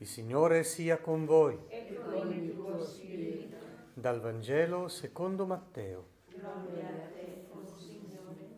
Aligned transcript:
Il 0.00 0.06
Signore 0.06 0.64
sia 0.64 0.96
con 0.96 1.26
voi. 1.26 1.58
E 1.68 2.00
con 2.02 2.32
il 2.32 2.54
tuo 2.54 2.82
spirito. 2.82 3.56
Dal 3.92 4.18
Vangelo 4.18 4.88
secondo 4.88 5.44
Matteo. 5.44 6.06
Gloria 6.28 6.88
a 6.88 7.08
te, 7.12 7.44
oh 7.52 7.66
Signore. 7.66 8.48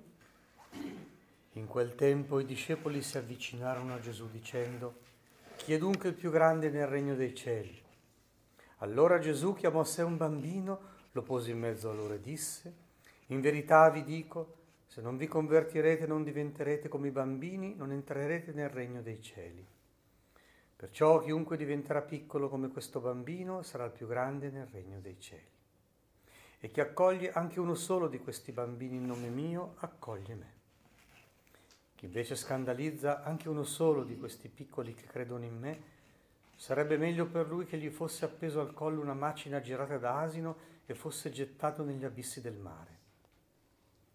In 1.54 1.66
quel 1.66 1.96
tempo 1.96 2.38
i 2.38 2.44
discepoli 2.44 3.02
si 3.02 3.18
avvicinarono 3.18 3.92
a 3.92 3.98
Gesù 3.98 4.30
dicendo, 4.30 5.00
Chi 5.56 5.72
è 5.72 5.78
dunque 5.78 6.10
il 6.10 6.14
più 6.14 6.30
grande 6.30 6.70
nel 6.70 6.86
regno 6.86 7.16
dei 7.16 7.34
cieli? 7.34 7.77
Allora 8.77 9.18
Gesù 9.18 9.54
chiamò 9.54 9.80
a 9.80 9.84
sé 9.84 10.02
un 10.02 10.16
bambino, 10.16 10.79
lo 11.11 11.22
pose 11.22 11.50
in 11.50 11.59
mezzo 11.59 11.90
a 11.90 11.93
loro 11.93 12.14
e 12.14 12.20
disse, 12.20 12.72
In 13.27 13.40
verità 13.40 13.90
vi 13.90 14.04
dico, 14.04 14.59
se 14.86 15.00
non 15.00 15.16
vi 15.16 15.27
convertirete 15.27 16.04
e 16.04 16.06
non 16.06 16.22
diventerete 16.22 16.86
come 16.86 17.09
i 17.09 17.11
bambini, 17.11 17.74
non 17.74 17.90
entrerete 17.90 18.52
nel 18.52 18.68
regno 18.68 19.02
dei 19.02 19.20
cieli. 19.20 19.66
Perciò 20.82 21.20
chiunque 21.20 21.56
diventerà 21.56 22.02
piccolo 22.02 22.48
come 22.48 22.66
questo 22.66 22.98
bambino 22.98 23.62
sarà 23.62 23.84
il 23.84 23.92
più 23.92 24.09
grande 24.09 24.50
nel 24.50 24.66
regno 24.66 24.98
dei 24.98 25.16
cieli. 25.20 25.46
E 26.59 26.70
chi 26.73 26.80
accoglie 26.80 27.30
anche 27.30 27.60
uno 27.60 27.77
solo 27.77 28.09
di 28.09 28.18
questi 28.18 28.50
bambini 28.50 28.96
in 28.96 29.06
nome 29.06 29.28
mio, 29.28 29.74
accoglie 29.76 30.34
me. 30.34 30.52
Chi 31.95 32.06
invece 32.06 32.34
scandalizza 32.34 33.23
anche 33.23 33.48
uno 33.48 33.62
solo 33.62 34.02
di 34.02 34.18
questi 34.18 34.48
piccoli 34.48 34.92
che 34.92 35.06
credono 35.06 35.45
in 35.45 35.56
me, 35.56 35.82
sarebbe 36.56 36.96
meglio 36.96 37.26
per 37.26 37.46
lui 37.46 37.64
che 37.64 37.78
gli 37.78 37.88
fosse 37.88 38.24
appeso 38.24 38.59
al 38.60 38.74
collo 38.74 39.01
una 39.01 39.14
macina 39.14 39.60
girata 39.60 39.98
da 39.98 40.18
asino 40.18 40.56
e 40.84 40.95
fosse 40.96 41.30
gettato 41.30 41.84
negli 41.84 42.04
abissi 42.04 42.40
del 42.40 42.56
mare. 42.56 42.98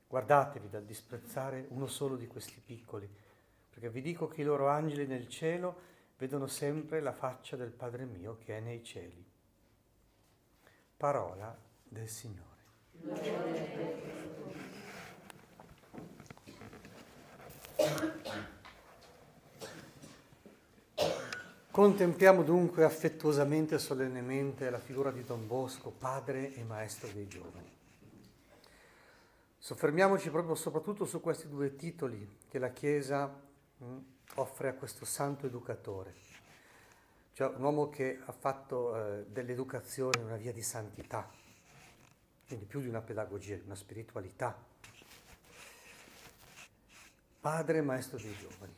Guardatevi 0.09 0.67
dal 0.67 0.84
disprezzare 0.84 1.66
uno 1.70 1.88
solo 1.88 2.17
di 2.17 2.27
questi 2.27 2.61
piccoli, 2.61 3.09
perché 3.70 3.89
vi 3.89 4.02
dico 4.02 4.27
che 4.27 4.41
i 4.41 4.44
loro 4.44 4.67
angeli 4.67 5.08
nel 5.08 5.30
cielo 5.30 5.95
vedono 6.17 6.48
sempre 6.48 6.99
la 6.99 7.13
faccia 7.13 7.55
del 7.55 7.71
Padre 7.71 8.05
mio 8.05 8.38
che 8.38 8.58
è 8.58 8.59
nei 8.59 8.84
cieli. 8.84 9.25
Parola 10.97 11.55
del 11.83 12.09
Signore. 12.09 12.45
Contempliamo 21.69 22.42
dunque 22.42 22.83
affettuosamente 22.83 23.75
e 23.75 23.77
solennemente 23.77 24.72
la 24.72 24.80
figura 24.80 25.11
di 25.11 25.23
Don 25.23 25.45
Bosco, 25.45 25.92
padre 25.92 26.52
e 26.55 26.64
maestro 26.64 27.08
dei 27.09 27.27
giovani. 27.27 27.72
Soffermiamoci 29.59 30.31
proprio 30.31 30.55
soprattutto 30.55 31.05
su 31.05 31.22
questi 31.22 31.47
due 31.47 31.75
titoli 31.75 32.38
che 32.49 32.58
la 32.58 32.70
Chiesa 32.70 33.27
mh, 33.27 33.86
mm, 33.86 33.97
offre 34.36 34.70
a 34.70 34.73
questo 34.73 35.06
santo 35.06 35.47
educatore, 35.47 36.14
cioè 37.33 37.53
un 37.56 37.64
uomo 37.64 37.89
che 37.89 38.20
ha 38.25 38.31
fatto 38.31 38.95
eh, 38.95 39.25
dell'educazione 39.28 40.22
una 40.22 40.38
via 40.38 40.52
di 40.52 40.61
santità, 40.61 41.30
quindi 42.48 42.66
più 42.66 42.81
di 42.81 42.88
una 42.88 43.02
pedagogia, 43.02 43.59
una 43.64 43.75
spiritualità. 43.75 44.58
Padre 47.39 47.78
e 47.78 47.81
maestro 47.81 48.17
dei 48.17 48.36
giovani. 48.36 48.75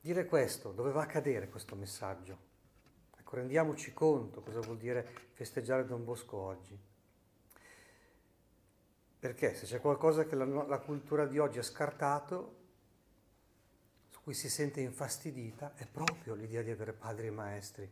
Dire 0.00 0.26
questo, 0.26 0.72
dove 0.72 0.92
va 0.92 1.02
a 1.02 1.06
cadere 1.06 1.48
questo 1.48 1.74
messaggio? 1.74 2.38
Ecco, 3.18 3.36
rendiamoci 3.36 3.92
conto 3.92 4.40
cosa 4.40 4.60
vuol 4.60 4.78
dire 4.78 5.06
festeggiare 5.32 5.84
Don 5.84 6.04
Bosco 6.04 6.36
oggi. 6.36 6.78
Perché 9.18 9.54
se 9.54 9.66
c'è 9.66 9.80
qualcosa 9.80 10.24
che 10.24 10.36
la, 10.36 10.44
la 10.44 10.78
cultura 10.78 11.26
di 11.26 11.38
oggi 11.38 11.58
ha 11.58 11.62
scartato, 11.62 12.65
cui 14.26 14.34
si 14.34 14.50
sente 14.50 14.80
infastidita 14.80 15.76
è 15.76 15.86
proprio 15.86 16.34
l'idea 16.34 16.60
di 16.60 16.72
avere 16.72 16.92
padri 16.92 17.28
e 17.28 17.30
maestri. 17.30 17.88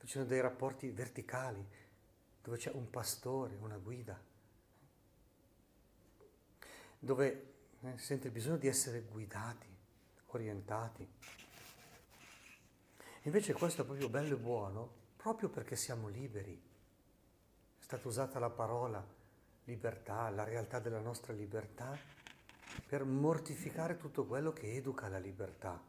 Ci 0.00 0.06
sono 0.06 0.24
dei 0.24 0.40
rapporti 0.40 0.88
verticali, 0.88 1.62
dove 2.42 2.56
c'è 2.56 2.70
un 2.72 2.88
pastore, 2.88 3.54
una 3.60 3.76
guida, 3.76 4.18
dove 6.98 7.54
eh, 7.82 7.98
sente 7.98 8.28
il 8.28 8.32
bisogno 8.32 8.56
di 8.56 8.66
essere 8.66 9.02
guidati, 9.02 9.68
orientati. 10.28 11.06
Invece 13.24 13.52
questo 13.52 13.82
è 13.82 13.84
proprio 13.84 14.08
bello 14.08 14.36
e 14.36 14.38
buono, 14.38 14.90
proprio 15.16 15.50
perché 15.50 15.76
siamo 15.76 16.08
liberi. 16.08 16.58
È 17.78 17.82
stata 17.82 18.08
usata 18.08 18.38
la 18.38 18.48
parola 18.48 19.06
libertà, 19.64 20.30
la 20.30 20.44
realtà 20.44 20.78
della 20.78 21.00
nostra 21.00 21.34
libertà 21.34 22.15
per 22.86 23.04
mortificare 23.04 23.96
tutto 23.96 24.24
quello 24.26 24.52
che 24.52 24.74
educa 24.74 25.08
la 25.08 25.18
libertà. 25.18 25.82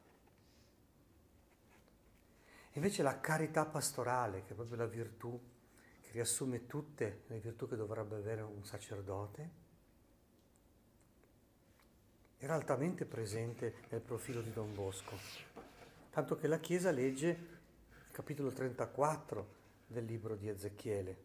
Invece 2.73 3.03
la 3.03 3.19
carità 3.19 3.65
pastorale, 3.65 4.43
che 4.43 4.51
è 4.51 4.55
proprio 4.55 4.77
la 4.77 4.85
virtù 4.85 5.39
che 6.01 6.11
riassume 6.11 6.65
tutte 6.65 7.23
le 7.27 7.39
virtù 7.39 7.67
che 7.67 7.75
dovrebbe 7.75 8.15
avere 8.15 8.41
un 8.41 8.63
sacerdote, 8.63 9.65
era 12.39 12.53
altamente 12.53 13.05
presente 13.05 13.75
nel 13.89 14.01
profilo 14.01 14.41
di 14.41 14.51
Don 14.51 14.73
Bosco, 14.73 15.17
tanto 16.11 16.35
che 16.35 16.47
la 16.47 16.59
Chiesa 16.59 16.91
legge 16.91 17.27
il 17.27 18.11
capitolo 18.11 18.51
34 18.51 19.55
del 19.87 20.05
libro 20.05 20.35
di 20.35 20.47
Ezechiele 20.47 21.17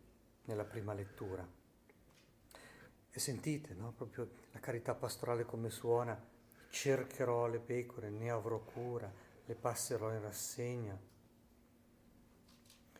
nella 0.45 0.65
prima 0.65 0.95
lettura. 0.95 1.47
E 3.15 3.21
sentite, 3.21 3.75
no? 3.75 3.93
Proprio 3.93 4.29
la 4.53 4.59
carità 4.59 4.95
pastorale 4.95 5.45
come 5.45 5.69
suona, 5.69 6.19
cercherò 6.71 7.47
le 7.47 7.59
pecore, 7.59 8.09
ne 8.09 8.31
avrò 8.31 8.59
cura, 8.59 9.13
le 9.45 9.55
passerò 9.55 10.11
in 10.13 10.23
rassegna. 10.23 10.99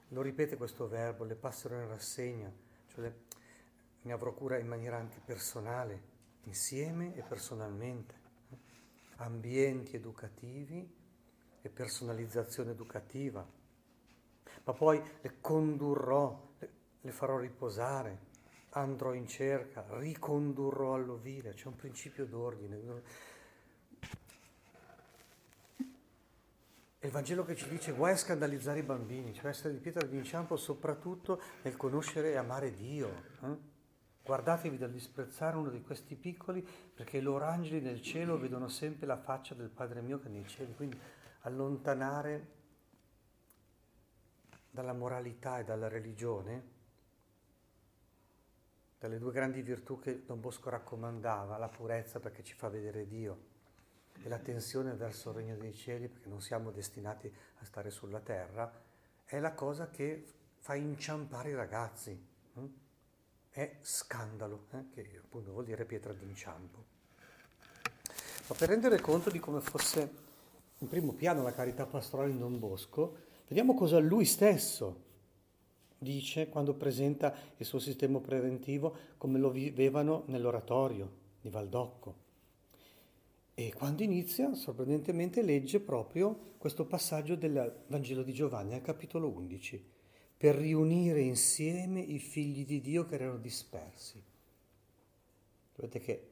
Lo 0.09 0.21
ripete 0.21 0.59
questo 0.59 0.87
verbo, 0.87 1.25
le 1.25 1.35
passerò 1.35 1.77
in 1.77 1.89
rassegna, 1.89 2.53
cioè 2.89 3.01
le, 3.01 3.21
ne 4.03 4.13
avrò 4.13 4.35
cura 4.35 4.59
in 4.59 4.67
maniera 4.67 4.99
anche 4.99 5.19
personale, 5.25 6.03
insieme 6.43 7.15
e 7.17 7.23
personalmente. 7.23 8.21
Ambienti 9.17 9.97
educativi 9.97 10.87
e 11.63 11.69
personalizzazione 11.71 12.73
educativa. 12.73 13.49
Ma 14.65 14.73
poi 14.75 15.03
le 15.23 15.41
condurrò, 15.41 16.55
le, 16.59 16.71
le 17.01 17.13
farò 17.13 17.39
riposare, 17.39 18.31
andrò 18.73 19.13
in 19.13 19.27
cerca, 19.27 19.85
ricondurrò 19.91 20.95
all'ovile, 20.95 21.55
c'è 21.55 21.67
un 21.67 21.77
principio 21.77 22.27
d'ordine. 22.27 22.81
È 26.99 27.07
il 27.07 27.13
Vangelo 27.13 27.45
che 27.45 27.57
ci 27.57 27.69
dice 27.69 27.93
guai 27.93 28.13
a 28.13 28.17
scandalizzare 28.17 28.79
i 28.79 28.85
bambini, 28.85 29.35
cioè 29.35 29.51
essere 29.51 29.75
di 29.75 29.81
pietra 29.81 30.07
d'inciampo 30.07 30.57
soprattutto 30.57 31.41
nel 31.63 31.77
conoscere 31.77 32.31
e 32.31 32.37
amare 32.37 32.75
Dio. 32.75 33.09
Eh? 33.43 33.71
Guardatevi 34.25 34.79
dal 34.79 34.91
disprezzare 34.91 35.57
uno 35.57 35.71
di 35.71 35.83
questi 35.83 36.15
piccoli 36.15 36.65
perché 36.95 37.17
i 37.17 37.23
loro 37.23 37.45
angeli 37.45 37.81
nel 37.81 38.01
cielo 38.01 38.39
vedono 38.39 38.69
sempre 38.69 39.07
la 39.07 39.17
faccia 39.17 39.55
del 39.55 39.69
Padre 39.69 40.01
mio 40.01 40.21
che 40.21 40.29
è 40.29 40.31
nei 40.31 40.47
cieli, 40.47 40.75
quindi 40.77 40.99
allontanare 41.41 42.61
dalla 44.71 44.93
moralità 44.93 45.59
e 45.59 45.65
dalla 45.65 45.89
religione 45.89 46.81
dalle 49.03 49.19
due 49.19 49.33
grandi 49.33 49.63
virtù 49.63 49.99
che 49.99 50.23
Don 50.25 50.41
Bosco 50.41 50.71
raccomandava, 50.71 51.59
la 51.59 51.67
purezza 51.67 52.21
perché 52.21 52.45
ci 52.45 52.55
fa 52.55 52.69
vedere 52.69 53.09
Dio 53.09 53.51
e 54.23 54.29
l'attenzione 54.29 54.93
verso 54.93 55.31
il 55.31 55.35
regno 55.35 55.57
dei 55.57 55.75
cieli 55.75 56.07
perché 56.07 56.29
non 56.29 56.41
siamo 56.41 56.71
destinati 56.71 57.27
a 57.59 57.65
stare 57.65 57.91
sulla 57.91 58.21
terra, 58.21 58.73
è 59.25 59.41
la 59.41 59.55
cosa 59.55 59.91
che 59.91 60.25
fa 60.59 60.77
inciampare 60.77 61.51
i 61.51 61.55
ragazzi. 61.55 62.27
Hm? 62.55 62.65
È 63.51 63.79
scandalo, 63.81 64.67
eh? 64.71 64.85
che 64.95 65.21
appunto 65.21 65.51
vuol 65.51 65.65
dire 65.65 65.85
pietra 65.85 66.13
d'inciampo. 66.13 66.85
Ma 68.47 68.55
per 68.55 68.69
rendere 68.69 69.01
conto 69.01 69.31
di 69.31 69.41
come 69.41 69.61
fosse 69.61 70.11
in 70.79 70.87
primo 70.87 71.11
piano 71.11 71.43
la 71.43 71.53
carità 71.53 71.87
pastorale 71.87 72.31
in 72.31 72.39
Don 72.39 72.57
Bosco, 72.61 73.17
vediamo 73.49 73.75
cosa 73.75 73.99
lui 73.99 74.27
stesso 74.27 75.11
dice 76.03 76.49
quando 76.49 76.75
presenta 76.75 77.35
il 77.57 77.65
suo 77.65 77.79
sistema 77.79 78.19
preventivo 78.21 78.97
come 79.17 79.39
lo 79.39 79.51
vivevano 79.51 80.25
nell'oratorio 80.27 81.11
di 81.41 81.49
Valdocco. 81.49 82.23
E 83.55 83.73
quando 83.75 84.03
inizia, 84.03 84.55
sorprendentemente, 84.55 85.43
legge 85.43 85.81
proprio 85.81 86.55
questo 86.59 86.87
passaggio 86.87 87.37
del 87.37 87.85
Vangelo 87.87 88.23
di 88.23 88.33
Giovanni 88.33 88.75
al 88.75 88.83
capitolo 88.83 89.29
11, 89.29 89.85
per 90.37 90.57
riunire 90.57 91.21
insieme 91.21 92.01
i 92.01 92.19
figli 92.19 92.65
di 92.65 92.81
Dio 92.81 93.05
che 93.05 93.15
erano 93.15 93.37
dispersi. 93.37 94.21
Vedete 95.77 95.99
che 96.01 96.29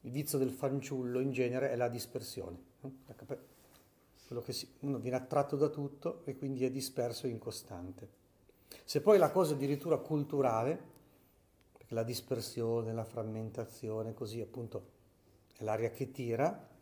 il 0.00 0.10
vizio 0.10 0.38
del 0.38 0.50
fanciullo 0.50 1.20
in 1.20 1.32
genere 1.32 1.70
è 1.70 1.76
la 1.76 1.88
dispersione. 1.88 2.58
Quello 4.26 4.42
che 4.42 4.54
uno 4.80 4.98
viene 4.98 5.16
attratto 5.16 5.56
da 5.56 5.68
tutto 5.68 6.22
e 6.24 6.36
quindi 6.36 6.64
è 6.64 6.70
disperso 6.70 7.26
e 7.26 7.30
incostante. 7.30 8.23
Se 8.84 9.00
poi 9.00 9.18
la 9.18 9.30
cosa 9.30 9.54
addirittura 9.54 9.98
culturale, 9.98 10.78
perché 11.72 11.94
la 11.94 12.02
dispersione, 12.02 12.92
la 12.92 13.04
frammentazione, 13.04 14.14
così 14.14 14.40
appunto 14.40 14.92
è 15.56 15.62
l'aria 15.62 15.90
che 15.90 16.10
tira, 16.10 16.72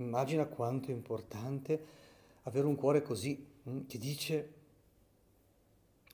Immagina 0.00 0.46
quanto 0.46 0.90
è 0.90 0.94
importante 0.94 1.98
avere 2.44 2.66
un 2.66 2.74
cuore 2.74 3.02
così, 3.02 3.46
hm, 3.64 3.86
che 3.86 3.98
dice 3.98 4.54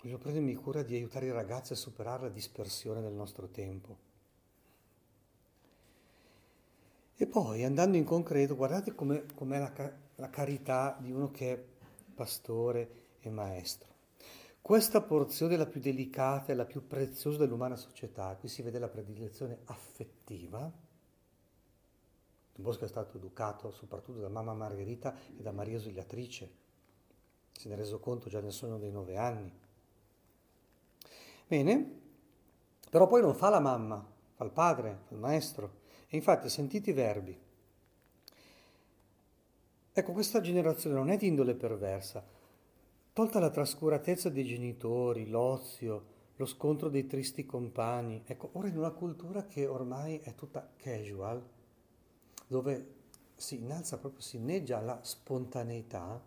voglio 0.03 0.19
prendermi 0.19 0.55
cura 0.55 0.83
di 0.83 0.95
aiutare 0.95 1.27
i 1.27 1.33
ragazzi 1.33 1.73
a 1.73 1.77
superare 1.77 2.25
la 2.25 2.29
dispersione 2.29 3.01
del 3.01 3.13
nostro 3.13 3.49
tempo. 3.49 4.05
E 7.17 7.27
poi 7.27 7.65
andando 7.65 7.97
in 7.97 8.05
concreto, 8.05 8.57
guardate 8.57 8.95
com'è, 8.95 9.25
com'è 9.35 9.59
la, 9.59 9.93
la 10.17 10.31
carità 10.31 10.97
di 11.01 11.11
uno 11.11 11.31
che 11.31 11.53
è 11.53 11.65
pastore 12.15 13.05
e 13.21 13.31
maestro. 13.31 13.96
Questa 14.67 15.01
porzione 15.01 15.55
è 15.55 15.57
la 15.57 15.67
più 15.67 15.79
delicata 15.79 16.51
e 16.51 16.57
la 16.57 16.65
più 16.65 16.89
preziosa 16.89 17.39
dell'umana 17.39 17.77
società. 17.77 18.35
Qui 18.35 18.49
si 18.49 18.63
vede 18.63 18.81
la 18.81 18.89
predilezione 18.89 19.61
affettiva 19.67 20.59
Don 20.59 22.65
Bosco 22.65 22.85
è 22.85 22.89
stato 22.89 23.17
educato 23.17 23.71
soprattutto 23.71 24.19
da 24.19 24.29
mamma 24.29 24.55
Margherita 24.55 25.15
e 25.39 25.41
da 25.41 25.53
Maria 25.53 25.77
Ausiliatrice. 25.77 26.51
Se 27.53 27.69
ne 27.69 27.75
è 27.75 27.77
reso 27.77 28.01
conto 28.01 28.29
già 28.29 28.41
nel 28.41 28.51
sogno 28.51 28.77
dei 28.77 28.91
nove 28.91 29.17
anni. 29.17 29.57
Bene, 31.47 32.01
però 32.91 33.07
poi 33.07 33.21
non 33.21 33.37
fa 33.37 33.51
la 33.51 33.61
mamma, 33.61 34.05
fa 34.35 34.43
il 34.43 34.51
padre, 34.51 35.03
fa 35.07 35.15
il 35.15 35.21
maestro. 35.21 35.75
E 36.09 36.17
infatti 36.17 36.49
sentite 36.49 36.91
i 36.91 36.93
verbi. 36.93 37.39
Ecco, 39.93 40.13
questa 40.13 40.41
generazione 40.41 40.97
non 40.97 41.11
è 41.11 41.17
di 41.17 41.29
indole 41.29 41.55
perversa. 41.55 42.35
Tolta 43.17 43.41
la 43.41 43.49
trascuratezza 43.49 44.29
dei 44.29 44.45
genitori, 44.45 45.31
l'ozio, 45.31 46.05
lo 46.37 46.45
scontro 46.45 46.91
dei 46.91 47.07
tristi 47.07 47.47
compagni. 47.47 48.23
Ecco, 48.27 48.51
ora 48.53 48.69
in 48.69 48.77
una 48.77 48.91
cultura 48.91 49.47
che 49.47 49.67
ormai 49.67 50.19
è 50.19 50.35
tutta 50.35 50.71
casual, 50.77 51.43
dove 52.47 52.95
si 53.35 53.57
innalza 53.57 53.97
proprio, 53.97 54.21
si 54.21 54.37
inneggia 54.37 54.83
la 54.83 54.99
spontaneità 55.03 56.23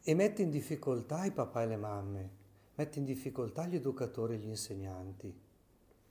e 0.00 0.14
mette 0.14 0.42
in 0.42 0.50
difficoltà 0.50 1.24
i 1.24 1.32
papà 1.32 1.64
e 1.64 1.66
le 1.66 1.76
mamme, 1.76 2.30
mette 2.76 3.00
in 3.00 3.04
difficoltà 3.04 3.66
gli 3.66 3.74
educatori 3.74 4.34
e 4.34 4.38
gli 4.38 4.46
insegnanti, 4.46 5.36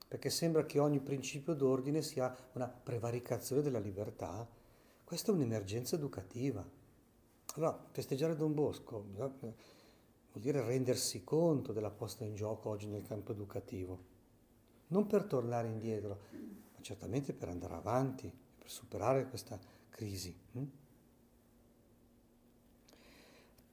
perché 0.09 0.29
sembra 0.29 0.65
che 0.65 0.79
ogni 0.79 0.99
principio 0.99 1.53
d'ordine 1.53 2.01
sia 2.01 2.35
una 2.51 2.67
prevaricazione 2.67 3.61
della 3.61 3.79
libertà. 3.79 4.45
Questa 5.05 5.31
è 5.31 5.33
un'emergenza 5.33 5.95
educativa. 5.95 6.83
Allora, 7.53 7.87
festeggiare 7.91 8.35
Don 8.35 8.53
Bosco 8.53 9.05
vuol 9.15 9.53
dire 10.33 10.61
rendersi 10.61 11.23
conto 11.23 11.71
della 11.71 11.91
posta 11.91 12.25
in 12.25 12.35
gioco 12.35 12.69
oggi 12.69 12.87
nel 12.87 13.03
campo 13.03 13.31
educativo, 13.31 14.03
non 14.87 15.07
per 15.07 15.23
tornare 15.23 15.69
indietro, 15.69 16.19
certamente 16.81 17.33
per 17.33 17.49
andare 17.49 17.75
avanti, 17.75 18.31
per 18.57 18.69
superare 18.69 19.29
questa 19.29 19.57
crisi. 19.89 20.35
Hm? 20.51 20.63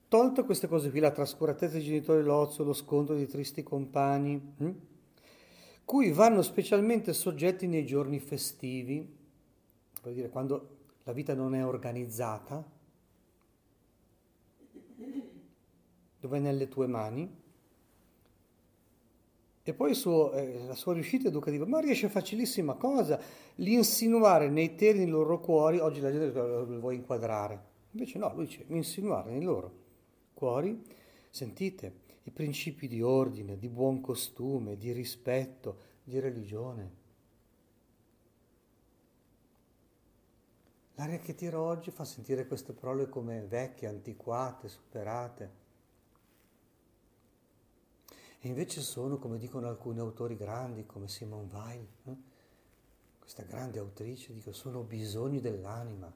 Tolto 0.06 0.44
queste 0.44 0.68
cose 0.68 0.90
qui, 0.90 1.00
la 1.00 1.10
trascuratezza 1.10 1.74
dei 1.74 1.84
genitori, 1.84 2.22
l'ozio, 2.22 2.64
lo 2.64 2.74
scontro 2.74 3.14
dei 3.14 3.26
tristi 3.26 3.62
compagni, 3.62 4.54
hm? 4.58 4.70
cui 5.84 6.12
vanno 6.12 6.42
specialmente 6.42 7.12
soggetti 7.12 7.66
nei 7.66 7.84
giorni 7.84 8.20
festivi, 8.20 9.18
vuol 10.02 10.14
dire 10.14 10.28
quando 10.28 10.78
la 11.02 11.12
vita 11.12 11.34
non 11.34 11.54
è 11.54 11.64
organizzata, 11.64 12.80
dove 16.22 16.36
è 16.36 16.40
nelle 16.40 16.68
tue 16.68 16.86
mani, 16.86 17.28
e 19.64 19.74
poi 19.74 19.92
suo, 19.94 20.32
eh, 20.34 20.66
la 20.68 20.76
sua 20.76 20.92
riuscita 20.92 21.26
educativa, 21.26 21.66
ma 21.66 21.80
riesce 21.80 22.06
a 22.06 22.10
facilissima 22.10 22.74
cosa, 22.74 23.20
l'insinuare 23.56 24.48
nei 24.48 24.76
terni 24.76 25.08
loro 25.08 25.40
cuori, 25.40 25.80
oggi 25.80 26.00
la 26.00 26.12
gente 26.12 26.32
lo 26.32 26.78
vuole 26.78 26.94
inquadrare, 26.94 27.60
invece 27.90 28.18
no, 28.18 28.32
lui 28.36 28.46
dice 28.46 28.64
insinuare 28.68 29.32
nei 29.32 29.42
loro 29.42 29.80
cuori, 30.32 30.80
sentite, 31.28 31.92
i 32.22 32.30
principi 32.30 32.86
di 32.86 33.02
ordine, 33.02 33.58
di 33.58 33.68
buon 33.68 34.00
costume, 34.00 34.76
di 34.76 34.92
rispetto, 34.92 35.76
di 36.04 36.20
religione. 36.20 37.00
L'aria 40.94 41.18
che 41.18 41.34
tira 41.34 41.60
oggi 41.60 41.90
fa 41.90 42.04
sentire 42.04 42.46
queste 42.46 42.72
parole 42.74 43.08
come 43.08 43.40
vecchie, 43.40 43.88
antiquate, 43.88 44.68
superate. 44.68 45.61
E 48.44 48.48
invece 48.48 48.80
sono, 48.80 49.18
come 49.18 49.38
dicono 49.38 49.68
alcuni 49.68 50.00
autori 50.00 50.36
grandi, 50.36 50.84
come 50.84 51.06
Simone 51.06 51.48
Weil, 51.52 51.86
eh? 52.06 52.16
questa 53.20 53.44
grande 53.44 53.78
autrice, 53.78 54.32
dico, 54.32 54.52
sono 54.52 54.82
bisogni 54.82 55.40
dell'anima, 55.40 56.12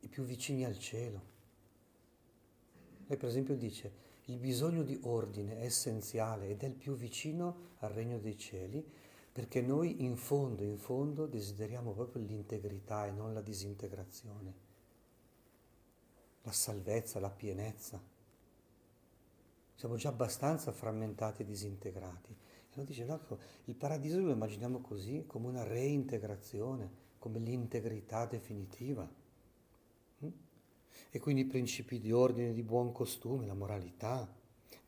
i 0.00 0.08
più 0.08 0.24
vicini 0.24 0.64
al 0.64 0.76
cielo. 0.80 1.30
Lei 3.06 3.16
per 3.16 3.28
esempio 3.28 3.54
dice, 3.54 3.92
il 4.24 4.38
bisogno 4.38 4.82
di 4.82 4.98
ordine 5.04 5.58
è 5.58 5.64
essenziale 5.64 6.48
ed 6.48 6.64
è 6.64 6.66
il 6.66 6.74
più 6.74 6.96
vicino 6.96 7.74
al 7.78 7.90
regno 7.90 8.18
dei 8.18 8.36
cieli 8.36 8.84
perché 9.30 9.60
noi 9.60 10.02
in 10.02 10.16
fondo, 10.16 10.64
in 10.64 10.76
fondo 10.76 11.26
desideriamo 11.26 11.92
proprio 11.92 12.20
l'integrità 12.24 13.06
e 13.06 13.12
non 13.12 13.32
la 13.32 13.40
disintegrazione, 13.40 14.54
la 16.42 16.52
salvezza, 16.52 17.20
la 17.20 17.30
pienezza. 17.30 18.10
Siamo 19.74 19.96
già 19.96 20.10
abbastanza 20.10 20.72
frammentati 20.72 21.42
e 21.42 21.44
disintegrati. 21.44 22.30
E 22.30 22.74
allora 22.74 22.88
dice, 22.88 23.04
no, 23.04 23.20
il 23.64 23.74
paradiso 23.74 24.20
lo 24.20 24.30
immaginiamo 24.30 24.80
così, 24.80 25.24
come 25.26 25.48
una 25.48 25.64
reintegrazione, 25.64 26.90
come 27.18 27.38
l'integrità 27.38 28.26
definitiva. 28.26 29.08
Mm? 30.24 30.28
E 31.10 31.18
quindi 31.20 31.42
i 31.42 31.46
principi 31.46 32.00
di 32.00 32.12
ordine, 32.12 32.52
di 32.52 32.62
buon 32.62 32.92
costume, 32.92 33.46
la 33.46 33.54
moralità, 33.54 34.30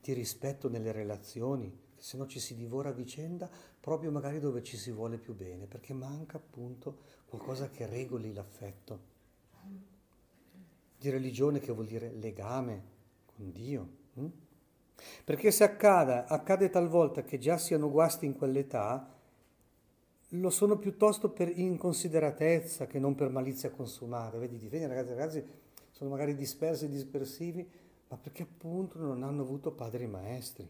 di 0.01 0.13
rispetto 0.13 0.69
nelle 0.69 0.93
relazioni, 0.93 1.83
se 1.97 2.17
no 2.17 2.27
ci 2.27 2.41
si 2.41 2.55
divora 2.55 2.91
a 2.91 2.93
vicenda 2.93 3.51
proprio 3.81 4.11
magari 4.11 4.39
dove 4.39 4.63
ci 4.63 4.77
si 4.77 4.91
vuole 4.91 5.19
più 5.19 5.35
bene, 5.35 5.67
perché 5.67 5.93
manca 5.95 6.37
appunto 6.37 6.99
qualcosa 7.27 7.71
che 7.71 7.87
regoli 7.87 8.33
l'affetto. 8.33 9.13
Di 10.99 11.11
religione 11.11 11.61
che 11.61 11.73
vuol 11.73 11.87
dire 11.87 12.13
legame 12.13 12.83
con 13.27 13.51
Dio. 13.51 13.89
Hm? 14.15 14.27
Perché 15.25 15.51
se 15.51 15.65
accada, 15.65 16.27
accade 16.27 16.71
talvolta 16.71 17.23
che 17.23 17.39
già 17.39 17.59
siano 17.59 17.91
guasti 17.91 18.27
in 18.27 18.37
quell'età, 18.37 19.13
lo 20.29 20.51
sono 20.51 20.79
piuttosto 20.79 21.31
per 21.31 21.57
inconsideratezza 21.57 22.87
che 22.87 22.99
non 22.99 23.15
per 23.15 23.31
malizia 23.31 23.71
consumata. 23.71 24.39
Vedi, 24.39 24.69
vedi 24.69 24.87
ragazzi, 24.87 25.11
ragazzi 25.11 25.45
sono 25.91 26.11
magari 26.11 26.35
dispersi 26.35 26.87
e 26.87 26.89
dispersivi, 26.89 27.69
ma 28.09 28.17
perché 28.17 28.43
appunto 28.43 28.99
non 28.99 29.23
hanno 29.23 29.43
avuto 29.43 29.71
padri 29.71 30.07
maestri. 30.07 30.69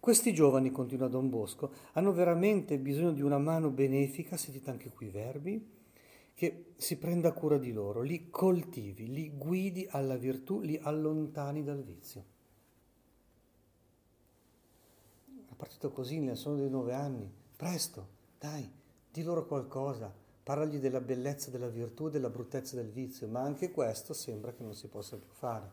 Questi 0.00 0.32
giovani, 0.32 0.70
continua 0.70 1.08
Don 1.08 1.28
Bosco, 1.28 1.72
hanno 1.92 2.12
veramente 2.12 2.78
bisogno 2.78 3.12
di 3.12 3.22
una 3.22 3.38
mano 3.38 3.70
benefica, 3.70 4.36
sentite 4.36 4.70
anche 4.70 4.90
qui 4.90 5.06
i 5.06 5.10
verbi, 5.10 5.76
che 6.38 6.66
si 6.76 6.98
prenda 6.98 7.32
cura 7.32 7.58
di 7.58 7.72
loro, 7.72 8.00
li 8.00 8.30
coltivi, 8.30 9.12
li 9.12 9.32
guidi 9.36 9.88
alla 9.90 10.16
virtù, 10.16 10.60
li 10.60 10.78
allontani 10.80 11.64
dal 11.64 11.82
vizio. 11.82 12.24
È 15.48 15.54
partito 15.56 15.90
così 15.90 16.20
nel 16.20 16.36
sonno 16.36 16.58
dei 16.58 16.70
nove 16.70 16.94
anni, 16.94 17.28
presto, 17.56 18.06
dai, 18.38 18.70
di 19.10 19.24
loro 19.24 19.46
qualcosa, 19.46 20.14
parlagli 20.44 20.76
della 20.76 21.00
bellezza 21.00 21.50
della 21.50 21.66
virtù 21.66 22.06
e 22.06 22.10
della 22.10 22.30
bruttezza 22.30 22.76
del 22.76 22.92
vizio, 22.92 23.26
ma 23.26 23.40
anche 23.40 23.72
questo 23.72 24.12
sembra 24.12 24.52
che 24.52 24.62
non 24.62 24.76
si 24.76 24.86
possa 24.86 25.16
più 25.16 25.32
fare. 25.32 25.72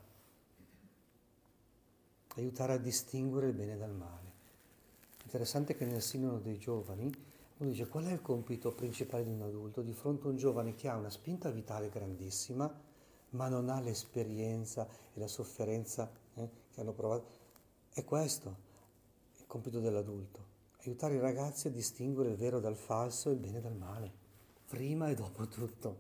Aiutare 2.38 2.74
a 2.74 2.80
distinguere 2.80 3.50
il 3.50 3.54
bene 3.54 3.78
dal 3.78 3.94
male. 3.94 4.32
Interessante 5.26 5.76
che 5.76 5.86
nel 5.86 6.02
sinodo 6.02 6.40
dei 6.40 6.58
giovani 6.58 7.35
uno 7.58 7.70
dice 7.70 7.88
qual 7.88 8.06
è 8.06 8.12
il 8.12 8.22
compito 8.22 8.74
principale 8.74 9.24
di 9.24 9.32
un 9.32 9.42
adulto 9.42 9.82
di 9.82 9.94
fronte 9.94 10.28
a 10.28 10.30
un 10.30 10.36
giovane 10.36 10.76
che 10.76 10.90
ha 10.90 10.98
una 10.98 11.10
spinta 11.10 11.50
vitale 11.52 11.88
grandissima, 11.88 12.70
ma 13.30 13.48
non 13.48 13.70
ha 13.70 13.80
l'esperienza 13.80 14.88
e 15.14 15.20
la 15.20 15.28
sofferenza 15.28 16.12
eh, 16.36 16.50
che 16.72 16.82
hanno 16.82 16.92
provato? 16.92 17.44
È 17.94 18.04
questo 18.04 18.64
il 19.38 19.46
compito 19.48 19.80
dell'adulto, 19.80 20.44
aiutare 20.84 21.16
i 21.16 21.20
ragazzi 21.20 21.68
a 21.68 21.72
distinguere 21.72 22.32
il 22.32 22.36
vero 22.36 22.60
dal 22.60 22.76
falso 22.76 23.30
e 23.30 23.34
il 23.34 23.40
bene 23.40 23.62
dal 23.62 23.76
male, 23.76 24.12
prima 24.68 25.08
e 25.10 25.16
dopo 25.16 25.48
tutto, 25.48 25.98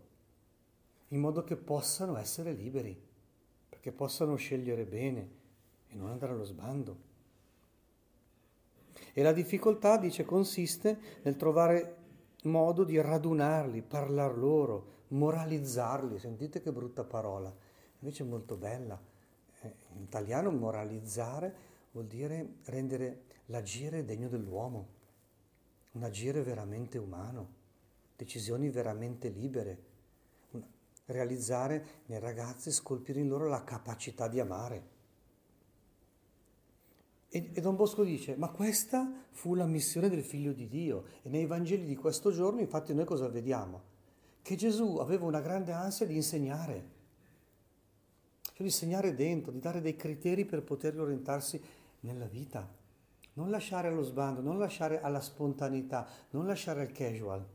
in 1.10 1.22
modo 1.22 1.44
che 1.46 1.56
possano 1.56 2.18
essere 2.18 2.52
liberi, 2.52 3.02
perché 3.70 3.94
possano 3.94 4.36
scegliere 4.36 4.84
bene 4.86 5.30
e 5.88 5.96
non 5.96 6.10
andare 6.10 6.34
allo 6.34 6.44
sbando. 6.44 7.14
E 9.18 9.24
la 9.24 9.32
difficoltà, 9.32 9.98
dice, 9.98 10.26
consiste 10.26 11.22
nel 11.22 11.38
trovare 11.38 11.96
modo 12.44 12.84
di 12.84 13.00
radunarli, 13.00 13.82
parlar 13.82 14.38
loro, 14.38 15.04
moralizzarli. 15.08 16.20
Sentite 16.20 16.62
che 16.62 16.74
brutta 16.74 17.06
parola, 17.06 17.50
invece 18.00 18.24
è 18.24 18.28
molto 18.28 18.58
bella. 18.58 19.02
Eh, 19.62 19.74
in 19.94 20.02
italiano 20.02 20.52
moralizzare 20.52 21.56
vuol 21.92 22.08
dire 22.08 22.56
rendere 22.66 23.22
l'agire 23.46 24.04
degno 24.04 24.28
dell'uomo, 24.28 24.88
un 25.94 26.04
agire 26.04 26.44
veramente 26.44 26.98
umano. 26.98 27.64
decisioni 28.18 28.70
veramente 28.70 29.30
libere, 29.30 29.80
realizzare 31.06 31.86
nei 32.08 32.20
ragazzi, 32.20 32.70
scolpire 32.70 33.22
in 33.22 33.30
loro 33.30 33.48
la 33.48 33.64
capacità 33.64 34.28
di 34.28 34.42
amare. 34.42 34.95
E, 37.36 37.60
Don 37.60 37.76
Bosco 37.76 38.06
dice, 38.06 38.38
ma 38.38 38.48
questa 38.48 39.12
fu 39.32 39.56
la 39.56 39.66
missione 39.66 40.08
del 40.08 40.24
figlio 40.24 40.54
di 40.54 40.70
Dio. 40.70 41.04
E 41.22 41.28
nei 41.28 41.46
Vangeli 41.46 41.84
di 41.84 41.98
questo 41.98 42.32
giorno, 42.32 42.62
infatti, 42.62 42.94
noi 42.94 43.04
cosa 43.04 43.28
vediamo? 43.28 43.82
Che 44.42 44.56
Gesù 44.56 45.00
aveva 45.00 45.26
una 45.26 45.42
grande 45.42 45.74
ansia 45.74 46.06
di 46.06 46.16
insegnare, 46.16 46.90
cioè 48.42 48.58
di 48.60 48.64
insegnare 48.64 49.14
dentro, 49.16 49.52
di 49.52 49.60
dare 49.60 49.82
dei 49.82 49.98
criteri 49.98 50.46
per 50.46 50.64
poter 50.64 50.98
orientarsi 50.98 51.62
nella 52.02 52.26
vita. 52.26 52.66
Non 53.34 53.50
lasciare 53.50 53.90
allo 53.90 54.04
sbando, 54.04 54.40
non 54.40 54.58
lasciare 54.58 55.02
alla 55.02 55.20
spontaneità, 55.20 56.08
non 56.30 56.46
lasciare 56.46 56.80
al 56.80 56.92
casual 56.94 57.46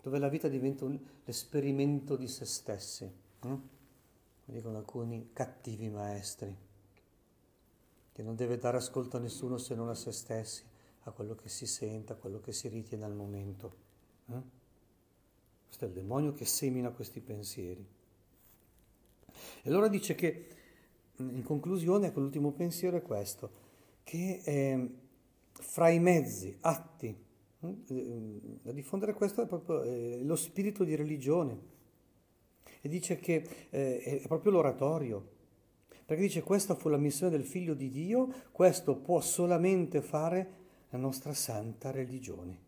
dove 0.00 0.18
la 0.20 0.28
vita 0.28 0.48
diventa 0.48 0.84
un, 0.84 0.98
l'esperimento 1.24 2.16
di 2.16 2.28
se 2.28 2.46
stessi, 2.46 3.04
eh? 3.04 3.10
come 3.40 3.60
dicono 4.46 4.78
alcuni 4.78 5.30
cattivi 5.34 5.90
maestri, 5.90 6.56
che 8.18 8.24
non 8.24 8.34
deve 8.34 8.58
dare 8.58 8.78
ascolto 8.78 9.16
a 9.16 9.20
nessuno 9.20 9.58
se 9.58 9.76
non 9.76 9.88
a 9.88 9.94
se 9.94 10.10
stessi, 10.10 10.64
a 11.02 11.12
quello 11.12 11.36
che 11.36 11.48
si 11.48 11.68
sente, 11.68 12.14
a 12.14 12.16
quello 12.16 12.40
che 12.40 12.50
si 12.50 12.66
ritiene 12.66 13.04
al 13.04 13.14
momento. 13.14 13.76
Eh? 14.28 14.42
Questo 15.66 15.84
è 15.84 15.86
il 15.86 15.94
demonio 15.94 16.32
che 16.32 16.44
semina 16.44 16.90
questi 16.90 17.20
pensieri. 17.20 17.86
E 19.62 19.68
allora 19.68 19.86
dice 19.86 20.16
che, 20.16 20.48
in 21.18 21.44
conclusione, 21.44 22.08
ecco, 22.08 22.18
l'ultimo 22.18 22.50
pensiero 22.50 22.96
è 22.96 23.02
questo, 23.02 23.52
che 24.02 24.40
eh, 24.44 24.94
fra 25.52 25.88
i 25.88 26.00
mezzi, 26.00 26.56
atti, 26.62 27.26
Mm? 27.66 27.72
Eh, 27.88 28.40
da 28.62 28.70
diffondere 28.70 29.14
questo 29.14 29.42
è 29.42 29.46
proprio 29.46 29.82
eh, 29.82 30.20
lo 30.22 30.36
spirito 30.36 30.84
di 30.84 30.94
religione. 30.94 31.58
E 32.80 32.88
dice 32.88 33.18
che 33.18 33.44
eh, 33.70 34.20
è 34.22 34.26
proprio 34.28 34.52
l'oratorio. 34.52 35.37
Perché 36.08 36.22
dice 36.22 36.42
questa 36.42 36.74
fu 36.74 36.88
la 36.88 36.96
missione 36.96 37.32
del 37.32 37.44
figlio 37.44 37.74
di 37.74 37.90
Dio, 37.90 38.32
questo 38.50 38.96
può 38.96 39.20
solamente 39.20 40.00
fare 40.00 40.52
la 40.88 40.96
nostra 40.96 41.34
santa 41.34 41.90
religione. 41.90 42.58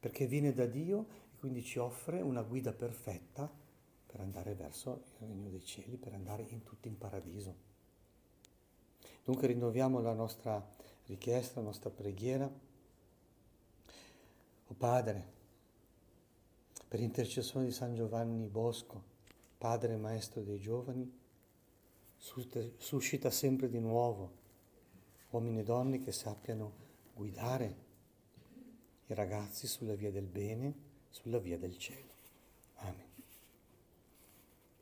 Perché 0.00 0.26
viene 0.26 0.52
da 0.52 0.66
Dio 0.66 1.06
e 1.32 1.38
quindi 1.38 1.62
ci 1.62 1.78
offre 1.78 2.20
una 2.20 2.42
guida 2.42 2.74
perfetta 2.74 3.50
per 4.04 4.20
andare 4.20 4.54
verso 4.54 5.04
il 5.18 5.28
regno 5.28 5.48
dei 5.48 5.64
cieli, 5.64 5.96
per 5.96 6.12
andare 6.12 6.44
in 6.46 6.62
tutti 6.62 6.88
in 6.88 6.98
paradiso. 6.98 7.56
Dunque 9.24 9.46
rinnoviamo 9.46 9.98
la 10.00 10.12
nostra 10.12 10.62
richiesta, 11.06 11.60
la 11.60 11.66
nostra 11.68 11.88
preghiera 11.88 12.44
o 14.66 14.74
Padre, 14.74 15.32
per 16.86 17.00
intercessione 17.00 17.64
di 17.64 17.72
San 17.72 17.94
Giovanni 17.94 18.46
Bosco, 18.46 19.02
Padre 19.56 19.96
Maestro 19.96 20.42
dei 20.42 20.60
giovani, 20.60 21.22
suscita 22.78 23.30
sempre 23.30 23.68
di 23.68 23.78
nuovo 23.78 24.42
uomini 25.30 25.60
e 25.60 25.62
donne 25.62 25.98
che 25.98 26.10
sappiano 26.10 26.72
guidare 27.12 27.76
i 29.06 29.14
ragazzi 29.14 29.66
sulla 29.66 29.94
via 29.94 30.10
del 30.10 30.26
bene, 30.26 30.74
sulla 31.10 31.38
via 31.38 31.58
del 31.58 31.76
cielo. 31.76 32.13